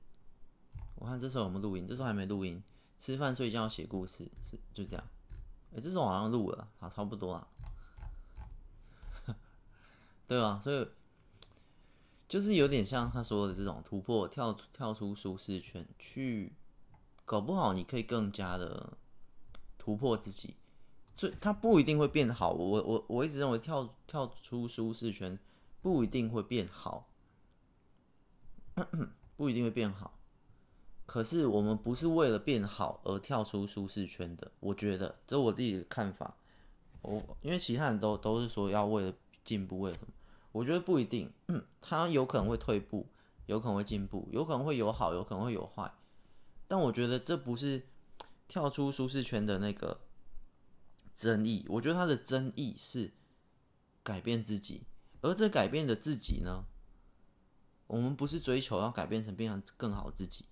[0.95, 1.85] 我看这时候有没有录音？
[1.85, 2.63] 这时候还没录音。
[2.97, 5.03] 吃饭、睡觉、写故事，是就这样。
[5.75, 7.47] 哎，这时候好像录了，好，差不多了，
[10.25, 10.57] 对啊？
[10.63, 10.87] 所以
[12.29, 16.53] 就是有点像他说的这种突破，跳跳出舒适圈，去
[17.25, 18.97] 搞不好你可以更加的
[19.85, 20.55] 突破自己。
[21.15, 22.51] 所以他不一定会变好。
[22.51, 25.37] 我我我一直认为跳跳出舒适圈
[25.81, 27.07] 不一定会变好，
[29.37, 30.17] 不一定会变好。
[31.05, 36.35] 可是我们不是为了变好而跳出舒适圈的，我觉得这是我自己的看法。
[37.01, 40.07] 我因为其他人都都是说要为了进步，为什么？
[40.51, 41.31] 我觉得不一定，
[41.79, 43.05] 他有可能会退步，
[43.45, 45.93] 有可能会进步，有可能会有好，有可能会有坏。
[46.67, 47.85] 但我觉得这不是
[48.47, 50.01] 跳出舒适圈的那个
[51.15, 51.65] 争议。
[51.69, 53.13] 我觉得他的争议是
[54.03, 54.83] 改变自己，
[55.21, 56.65] 而这改变的自己呢，
[57.87, 60.45] 我们不是追求要改变成变成更好自己。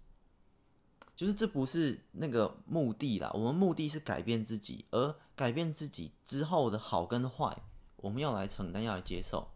[1.15, 7.56] 就是这不是那个目的啦，我们目的是改变自己，而改变自己之后的好跟坏，
[7.97, 9.51] 我们要来承担，要来接受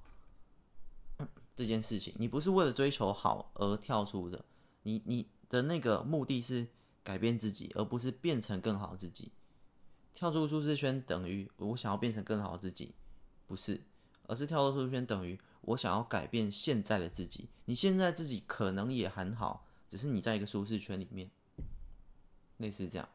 [1.55, 2.13] 这件事情。
[2.19, 4.45] 你不是为了追求好而跳出的，
[4.83, 6.67] 你你的那个目的是
[7.07, 9.31] 改变自己，而不是变成更好自己。
[10.13, 12.93] 跳出舒适圈等于我想要变成更好自己，
[13.47, 13.81] 不是，
[14.23, 17.47] 而是跳出舒适圈等于我想要改变现在的自己。
[17.63, 21.31] 你现在自己可能也很好，只是你在一个舒适圈里面。
[22.57, 23.07] 类似这样，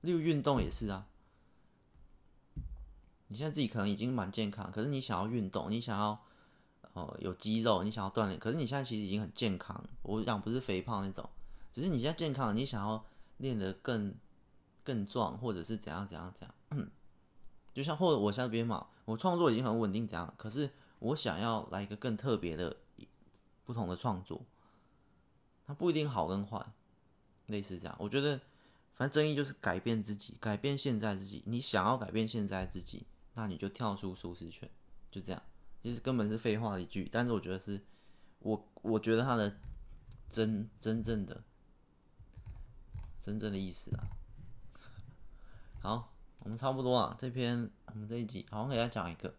[0.00, 1.06] 例如运动也是啊。
[3.28, 6.20] 你现在自己可能已经蛮健康，可是你想要运动，你想要
[6.94, 9.84] 呃有肌肉，你想要锻炼，可是你现在其实已经很健康。
[10.02, 11.28] 我讲不是肥胖那种，
[11.70, 13.04] 只是你现在健康，你想要
[13.38, 14.14] 练得更
[14.84, 16.88] 更壮，或者是怎样怎样怎样。
[17.72, 22.76] 就像或者我下边嘛，我创作已经很稳定，这样，可是我想要来一个更特别的、
[23.64, 24.44] 不同的创作，
[25.66, 26.64] 它不一定好跟坏，
[27.46, 28.40] 类似这样，我觉得。
[28.96, 31.42] 反正争议就是改变自己，改变现在自己。
[31.44, 34.66] 你想要改变现在自己，那你就跳出舒适圈，
[35.10, 35.42] 就这样。
[35.82, 37.78] 其实根本是废话一句，但是我觉得是，
[38.38, 39.54] 我我觉得他的
[40.30, 41.44] 真真正的
[43.26, 44.06] 真正的意思啊。
[45.80, 49.34] 好，我们差不多啊，这篇我们这一集好像给大家讲一个，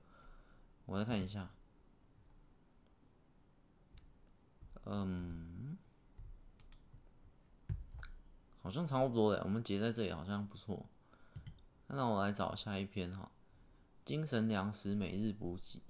[0.86, 1.50] 我再看一下，
[4.84, 5.78] 嗯。
[8.62, 10.86] 好像差不多了，我们结在这里好像不错。
[11.88, 13.32] 那我来找下一篇哈，
[14.04, 15.82] 精神粮食每日补给。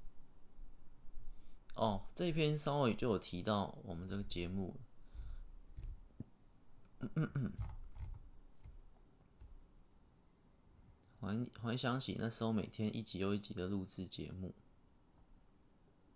[1.73, 4.75] 哦，这一篇稍微就有提到我们这个节目。
[6.99, 7.51] 嗯嗯嗯。
[11.19, 14.53] 回回想起那时候每天一集又一集的录制节目。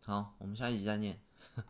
[0.05, 1.19] 好，我们下一集再见。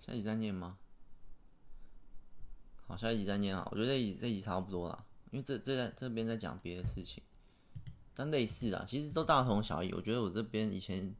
[0.00, 0.78] 下一集再念吗？
[2.86, 3.68] 好，下一集再念啊！
[3.70, 7.22] 我觉得这一集这一集差不多了，因为这这在这边在讲别的事情，
[8.14, 9.92] 但类似啊，其实都大同小异。
[9.92, 11.14] 我觉得我这边以前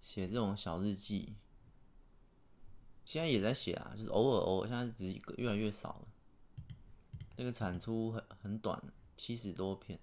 [0.00, 1.34] 写这种小日记，
[3.06, 6.07] 现在也在写啊，就是偶尔偶尔，现在只越来越少了。
[7.38, 8.82] 这个产出很很短，
[9.16, 9.96] 七十多篇。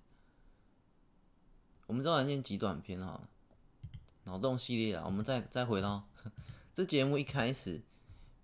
[1.86, 3.28] 我们再来念极短篇哈，
[4.24, 6.08] 脑洞系列啊，我们再再回到
[6.74, 7.82] 这节目一开始。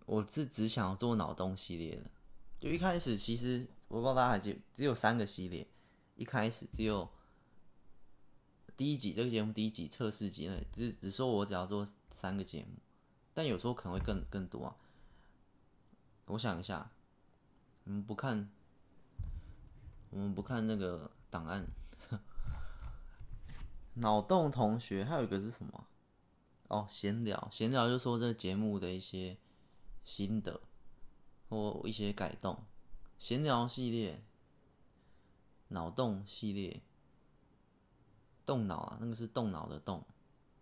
[0.06, 2.12] 我是只想要做脑洞系列的，
[2.60, 5.66] 就一开始其实我不知道大家还记，只有三个系列，
[6.18, 7.10] 一开始只有
[8.76, 12.72] 第一集这个节目第一集测试集呢，只只说我只要做三个节目，
[13.34, 14.76] 但有时候可能会更更多啊。
[16.26, 16.92] 我想一下，
[17.86, 18.52] 我们不看，
[20.12, 21.68] 我们不看那个档案。
[23.96, 25.88] 脑洞同学还有一个是什么？
[26.68, 29.38] 哦，闲聊，闲聊就说这个节目的一些。
[30.04, 30.60] 心得
[31.48, 32.66] 或一些改动，
[33.20, 34.26] 闲聊系列、
[35.68, 36.82] 脑洞系列、
[38.44, 40.04] 动脑啊，那个是动脑的动，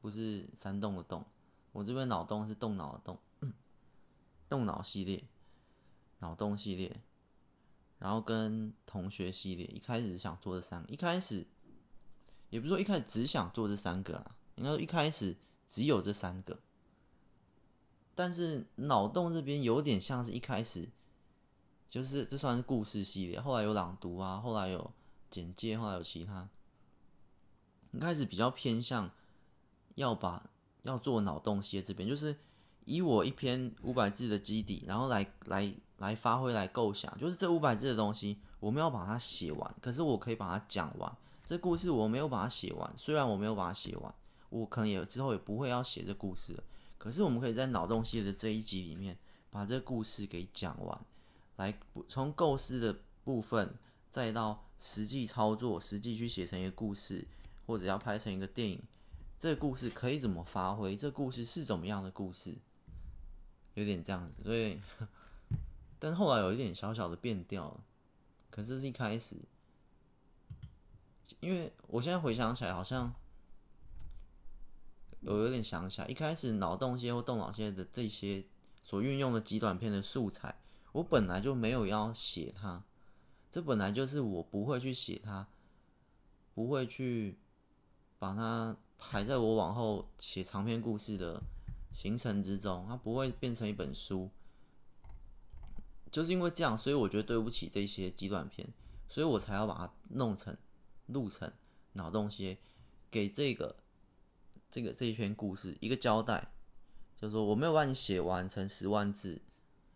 [0.02, 1.26] 不是山洞的洞。
[1.72, 3.18] 我这边脑洞是动脑的动，
[4.50, 5.24] 动脑系列、
[6.20, 7.02] 脑洞系列，
[8.00, 9.66] 然后跟同学系列。
[9.68, 11.46] 一开始想做这三个，一开始
[12.50, 16.60] 也不是说一开始只想做这三个啊，应该说一开始只有这三个。
[18.16, 20.90] 但是脑洞这边有点像是一开始，
[21.90, 24.92] 就是这算是故事系列，后来有朗读啊，后来有
[25.30, 26.50] 简介，后来有其他，
[27.92, 29.10] 一开始比较偏向
[29.96, 30.50] 要把
[30.84, 32.36] 要做脑洞系列这边，就是
[32.84, 41.18] 以我一篇五百字的基底，然后来来来发挥来构想，就是这五百字的东西，我没有把它写完，可是我可以把它讲完。
[41.46, 44.14] 这故事我没有把它写完，虽然我没有把它写完，
[44.50, 46.64] 我可能也之后也不会要写这故事了。
[46.98, 49.18] 可是我们可以在脑洞系列的这一集里面
[49.50, 51.00] 把这故事给讲完，
[51.56, 51.74] 来
[52.08, 53.76] 从构思的部分，
[54.12, 57.28] 再到实际操作，实际去写成一个故事，
[57.66, 58.84] 或者要拍成一个电影，
[59.40, 60.96] 这故事可以怎么发挥？
[60.96, 62.56] 这故事是怎么样的故事？
[63.76, 64.80] 有点这样子，所以，
[66.00, 67.84] 但后来有一点小小的变调。
[68.50, 69.36] 可是是一开始，
[71.40, 73.14] 因为我现在回想起来，好像。
[75.22, 78.46] 我有点想起来，一开始脑洞些或动脑些的这些
[78.82, 80.56] 所运用的极短片的素材，
[80.94, 82.82] 我本来就没有要写它，
[83.52, 85.46] 这本来就是我不会去写它，
[86.54, 87.38] 不会去
[88.18, 91.44] 把它排在我往后写长篇故事的
[91.92, 94.30] 行程之中，它不会变成一本书，
[96.12, 98.67] 就是因为这样，所以我觉得对不起这些极短片，
[99.08, 100.56] 所以我才要把它弄成
[101.08, 101.52] 录成
[101.93, 102.58] 脑洞些，
[103.12, 103.76] 给这个。
[104.72, 106.52] 这个这一篇故事一个交代，
[107.17, 109.41] 就是说我没有帮你写完成十万字，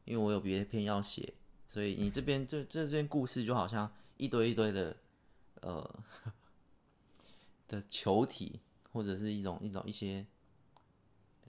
[0.04, 1.36] 因为我有别的篇要写，
[1.68, 4.98] 所以你这边这这篇故事就好像一堆一堆的
[5.62, 6.04] 呃
[7.70, 8.60] 的球体，
[8.92, 10.26] 或者是一种一种一些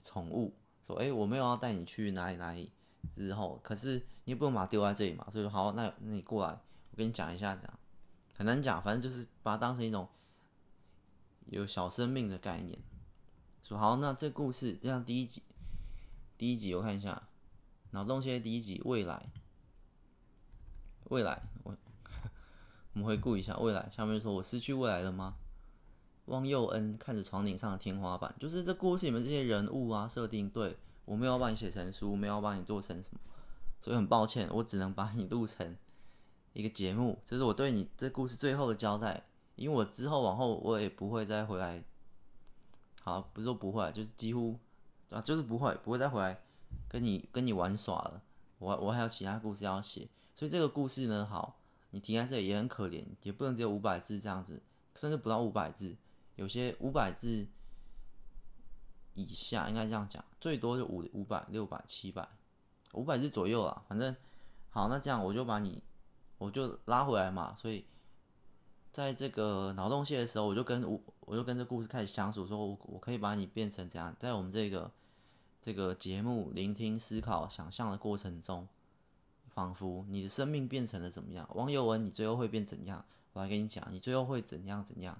[0.03, 2.69] 宠物，说哎我没有要带你去哪里哪里
[3.07, 6.51] 之后，可是你也不能把它丢在这里嘛，所以说好，那那你过来，
[6.91, 7.79] 我跟你讲一下，这样
[8.37, 10.07] 很难讲，反正就是把它当成一种
[11.47, 12.77] 有小生命的概念。
[13.61, 15.41] 说好，那这故事这样第一集，
[16.37, 17.27] 第一集我看一下，
[17.91, 19.25] 脑洞系列第一集未来，
[21.05, 21.75] 未来我
[22.93, 23.89] 我们回顾一下未来。
[23.89, 25.35] 下面说我失去未来了吗？
[26.25, 33.19] 汪佑恩看着床顶上的天花板，就是这故事里面这些人物啊设定，对我没有帮你写成书，没有帮你做成什么，
[33.81, 35.75] 所以很抱歉，我只能把你录成
[36.53, 39.23] 一个节目，这是我对你这故事最后的交代，
[39.55, 41.83] 因为我之后往后我也不会再回来。
[43.01, 44.57] 好，不是说不会，就是几乎
[45.11, 46.41] 啊，就是不会，不会再回来
[46.87, 48.23] 跟你跟你玩耍了。
[48.57, 51.59] 我我还有其他故事要写，所以这个故事呢，好，
[51.91, 54.59] 你停在这里也很可怜，也不能只有五百字这样子，
[54.95, 55.95] 甚至不到五百字，
[56.35, 57.45] 有些五百字
[59.15, 62.27] 以下，应该这样讲，最多就五五百、六百、七百，
[62.93, 63.83] 五百字左右啦。
[63.87, 64.15] 反正
[64.69, 65.81] 好，那这样我就把你，
[66.37, 67.55] 我就拉回来嘛。
[67.57, 67.83] 所以
[68.91, 71.01] 在这个脑洞系的时候，我就跟我。
[71.27, 74.91] 我就跟这故事开始相处，说我我可以把你变成怎样，在我们这个
[75.59, 78.67] 这个节目聆听、思考、想象的过程中，
[79.47, 81.49] 仿佛你的生命变成了怎么样？
[81.55, 83.03] 王友文，你最后会变怎样？
[83.33, 85.19] 我来跟你讲，你最后会怎样怎样？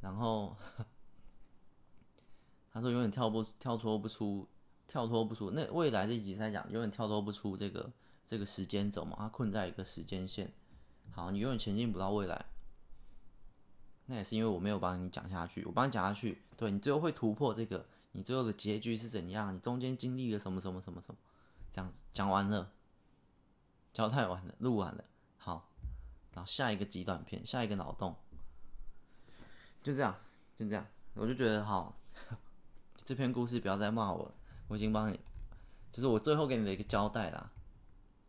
[0.00, 0.56] 然后
[2.72, 4.46] 他说永远跳不跳脱不出，
[4.86, 5.50] 跳脱不出。
[5.50, 7.90] 那未来这集在讲永远跳脱不出这个
[8.26, 10.52] 这个时间轴嘛，他困在一个时间线。
[11.10, 12.46] 好，你永远前进不到未来。
[14.06, 19.54] 那也是因为我没有帮你讲下去，我帮你讲下去，对，你最后会突破这个，你最后的结局是怎样？
[19.54, 21.18] 你中间经历了什么什么什么什么？
[21.70, 22.72] 这样子讲完了，
[23.92, 25.04] 交代完了，录完了，
[25.36, 25.68] 好，
[26.32, 28.16] 然后下一个极短片，下一个脑洞，
[29.82, 30.16] 就这样，
[30.56, 31.94] 就这样，我就觉得好，
[33.08, 34.34] 这篇故事不要再骂我了，
[34.66, 35.18] 我已经帮你，
[35.90, 37.50] 就是我最后给你的一个交代啦，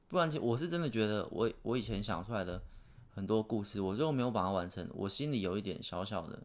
[0.07, 2.63] 不然我是真的觉得我我以前想出来的。
[3.09, 6.43] 很多故事，我最后没有把它完成，我心里有一点小小的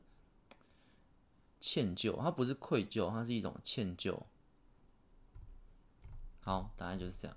[1.60, 2.20] 歉疚。
[2.20, 4.18] 它不是愧疚，它是一种歉疚。
[6.40, 7.36] 好，答案就是这样。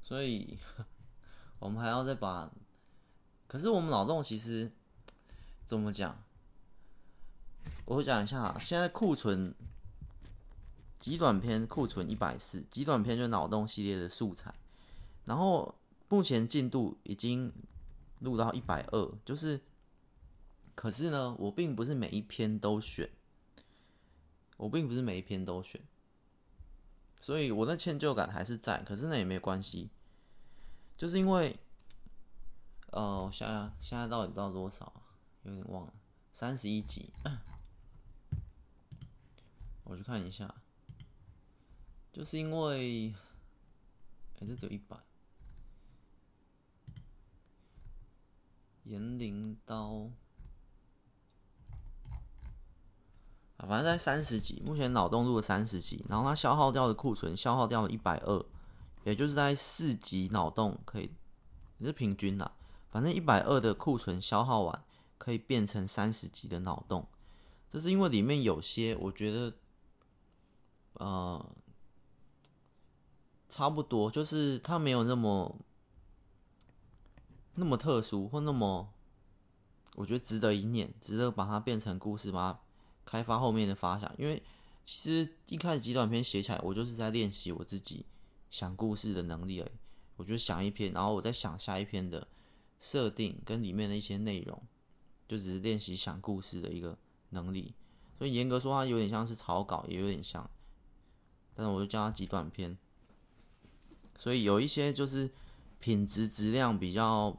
[0.00, 0.58] 所以，
[1.60, 2.50] 我们还要再把。
[3.46, 4.72] 可是我们脑洞其实
[5.66, 6.24] 怎么讲？
[7.90, 9.52] 我讲一下，现在库存
[10.98, 14.54] 极短篇库存一百四，极短篇就脑洞系列的素材，
[15.24, 15.74] 然后。
[16.12, 17.52] 目前进度已经
[18.18, 19.60] 录到一百二，就是，
[20.74, 23.08] 可是呢，我并不是每一篇都选，
[24.56, 25.80] 我并不是每一篇都选，
[27.20, 29.88] 所以我的歉疚感还是在，可是那也没关系，
[30.96, 31.56] 就是因为，
[32.90, 34.92] 呃，我想想现在到底到多少，
[35.44, 35.94] 有点忘了，
[36.32, 37.12] 三十一集，
[39.90, 40.54] 我去看一下，
[42.12, 43.12] 就是因为，
[44.38, 44.96] 哎，这只有一百。
[48.84, 50.08] 炎灵刀，
[53.56, 58.46] 啊，反正在三十级，目前脑洞录了三十级，然后它消耗掉的库存消耗掉了一百二，
[59.02, 61.10] 也就是在四级脑洞可以，
[61.78, 62.52] 也是平均啦，
[62.92, 64.84] 反正一百二的库存消耗完，
[65.18, 67.08] 可以变成三十级的脑洞。
[67.68, 69.56] 这是因为里面有些我觉得，
[70.94, 71.56] 呃，
[73.48, 75.56] 差不多，就是它没有那么
[77.54, 78.92] 那么特殊或那么。
[79.96, 82.60] 我觉得值得一念，值得把它变成故事，把它
[83.04, 84.10] 开发后面的发想。
[84.16, 84.40] 因为
[84.86, 88.06] 其实一开始极短篇写起来，我就是在练习我自己
[88.50, 89.72] 想故事的能力而已。
[90.16, 92.26] 我就想一篇，然后我再想下一篇的
[92.78, 94.62] 设定跟里面的一些内容，
[95.26, 96.96] 就只是练习想故事的一个
[97.30, 97.74] 能力。
[98.16, 100.48] 所以严格说，它有点像是草稿，也有点像，
[101.54, 102.76] 但是我就叫它极短篇。
[104.16, 105.30] 所以有一些就是
[105.78, 107.36] 品质质量比较。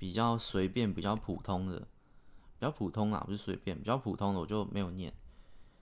[0.00, 5.12] 比较随便、比较普通的，比较普通啦，不是随便，比较普通的我就没有念，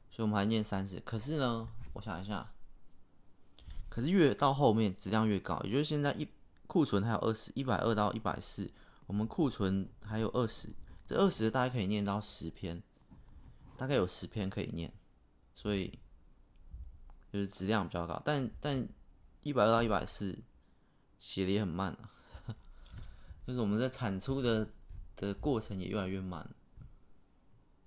[0.09, 0.99] 所以我们还念三十。
[1.01, 2.51] 可是呢，我想一下，
[3.91, 6.27] 可是越到后面质量越高，也就是现在一
[6.67, 8.71] 库存还有二十，一百二到一百四，
[9.07, 10.71] 我们库存还有二十，
[11.05, 12.83] 这二十大概可以念到十篇，
[13.77, 14.91] 大概有十篇可以念，
[15.55, 15.99] 所以
[17.33, 18.89] 就是质量比较高，但但
[19.43, 20.39] 一百二到一百四
[21.19, 22.11] 写的也很慢啊。
[23.47, 24.69] 就是我们在产出的
[25.17, 26.49] 的过程也越来越慢，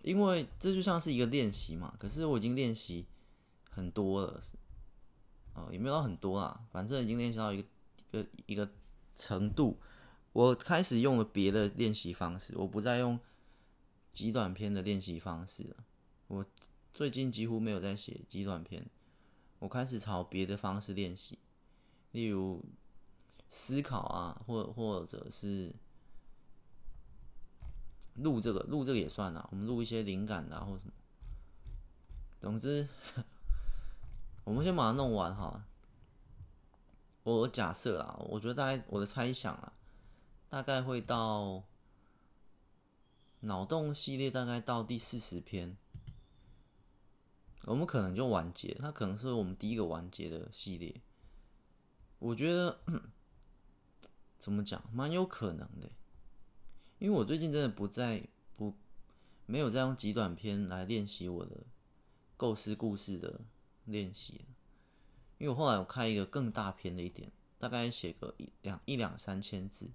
[0.04, 1.94] 因为这就像是一个练习嘛。
[2.00, 3.06] 可是我已经练习
[3.70, 4.42] 很多了，
[5.54, 7.68] 哦，也没有到很多啦，反正已经练习到一个
[8.12, 8.70] 一个一个
[9.16, 9.80] 程度。
[10.32, 13.20] 我开始用了别的练习方式，我不再用
[14.14, 15.76] 极短篇的练习方式了。
[16.28, 16.46] 我
[16.94, 18.88] 最近几乎没有在写极短篇，
[19.60, 21.38] 我开始朝别的方式练习，
[22.12, 22.64] 例如。
[23.52, 25.74] 思考啊，或或者是
[28.14, 29.50] 录这个，录这个也算啊。
[29.52, 30.92] 我们录一些灵感啊，或什么。
[32.40, 32.88] 总之，
[34.44, 35.66] 我们先把它弄完哈。
[37.24, 39.74] 我假设啦，我觉得大概我的猜想啊，
[40.48, 41.64] 大概会到
[43.40, 45.76] 脑洞系列大概到第四十篇，
[47.72, 48.74] 我们可能就完结。
[48.80, 51.02] 它可能是我们第一个完结的系列。
[52.20, 52.80] 我觉得。
[54.40, 54.82] 怎么讲？
[54.94, 55.92] 蛮有可能的，
[56.98, 58.74] 因为我最近真的不再不
[59.46, 61.58] 没有再用极短篇来练习我的
[62.38, 63.42] 构思故事的
[63.84, 64.46] 练习，
[65.38, 69.92] 因为我后来我开一个更大篇的一点，大概写个一两一两三千字，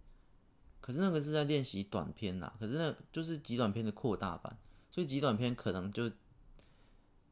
[0.82, 4.58] 可是那个是在练习短篇呐，可是那就是极短篇的扩大版，
[4.90, 6.12] 所以极短篇可能就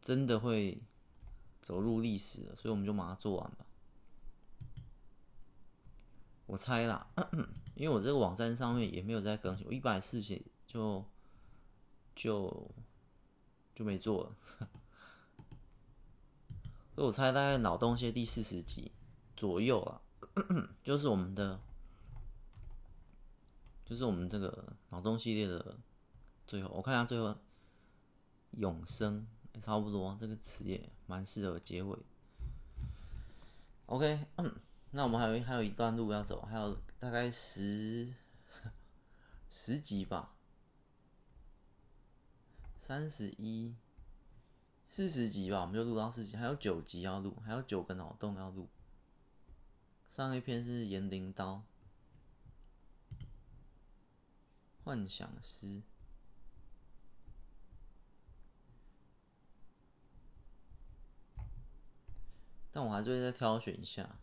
[0.03, 0.83] 真的会
[1.63, 3.65] 走入历史了，所以我们就把它做完吧。
[6.47, 7.07] 我猜啦，
[7.77, 11.05] 因为我这个网站上面也没有在更新，我一百四写就
[12.17, 12.69] 就
[13.77, 14.37] 就没做了，
[16.97, 18.91] 所以我猜大概脑洞系第四十集
[19.37, 20.03] 左右了，
[20.83, 21.61] 就是我们的
[23.85, 25.79] 就是我们这个脑洞系列的
[26.45, 27.39] 最后，我看一下最后
[28.51, 29.25] 永生。
[29.55, 31.99] 也差不多，这个词也蛮适合结尾。
[33.87, 34.27] OK。
[34.95, 38.13] 那我们还有还有一段路要走，还有大概十
[39.49, 40.35] 十集吧，
[42.77, 43.75] 三十一、
[44.91, 48.69] 四十集吧，我们就录到四集，还有九集要录，还有九个脑洞要录。
[50.11, 51.63] 上一篇是言灵刀，
[54.85, 55.81] 幻想师，
[62.73, 64.18] 但我还是会再挑选一下。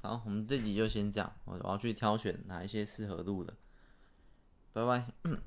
[0.00, 1.36] 好，我们这集就先这样。
[1.44, 3.54] 我我要去挑选哪一些适合录的。
[4.72, 5.40] 拜拜。